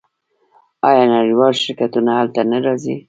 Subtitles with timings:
[0.89, 2.95] آیا نړیوال شرکتونه هلته نه راځي؟